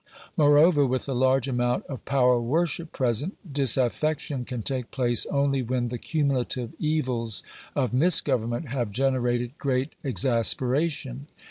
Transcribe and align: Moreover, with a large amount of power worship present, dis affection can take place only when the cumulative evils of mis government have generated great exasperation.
Moreover, 0.35 0.83
with 0.83 1.07
a 1.07 1.13
large 1.13 1.47
amount 1.47 1.85
of 1.85 2.03
power 2.05 2.41
worship 2.41 2.91
present, 2.91 3.37
dis 3.53 3.77
affection 3.77 4.45
can 4.45 4.63
take 4.63 4.89
place 4.89 5.27
only 5.27 5.61
when 5.61 5.89
the 5.89 5.99
cumulative 5.99 6.73
evils 6.79 7.43
of 7.75 7.93
mis 7.93 8.19
government 8.19 8.69
have 8.69 8.89
generated 8.91 9.55
great 9.59 9.93
exasperation. 10.03 11.27